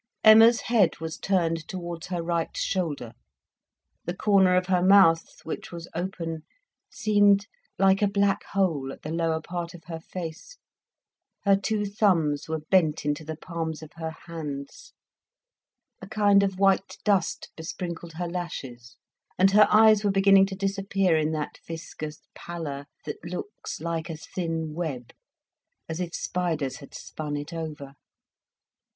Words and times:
Emma's 0.23 0.61
head 0.61 0.97
was 0.97 1.15
turned 1.19 1.67
towards 1.67 2.07
her 2.07 2.23
right 2.23 2.57
shoulder, 2.57 3.13
the 4.05 4.15
corner 4.15 4.55
of 4.55 4.65
her 4.65 4.81
mouth, 4.81 5.41
which 5.45 5.71
was 5.71 5.87
open, 5.93 6.41
seemed 6.89 7.45
like 7.77 8.01
a 8.01 8.07
black 8.07 8.43
hole 8.53 8.91
at 8.91 9.03
the 9.03 9.11
lower 9.11 9.39
part 9.39 9.75
of 9.75 9.83
her 9.83 9.99
face; 9.99 10.57
her 11.43 11.55
two 11.55 11.85
thumbs 11.85 12.49
were 12.49 12.61
bent 12.71 13.05
into 13.05 13.23
the 13.23 13.35
palms 13.35 13.83
of 13.83 13.91
her 13.93 14.09
hands; 14.25 14.93
a 16.01 16.07
kind 16.07 16.41
of 16.41 16.57
white 16.57 16.97
dust 17.03 17.49
besprinkled 17.55 18.13
her 18.13 18.27
lashes, 18.27 18.97
and 19.37 19.51
her 19.51 19.67
eyes 19.69 20.03
were 20.03 20.09
beginning 20.09 20.47
to 20.47 20.55
disappear 20.55 21.15
in 21.15 21.31
that 21.31 21.59
viscous 21.67 22.21
pallor 22.33 22.87
that 23.05 23.23
looks 23.23 23.79
like 23.79 24.09
a 24.09 24.17
thin 24.17 24.73
web, 24.73 25.13
as 25.87 25.99
if 25.99 26.15
spiders 26.15 26.77
had 26.77 26.91
spun 26.95 27.37
it 27.37 27.53
over. 27.53 27.93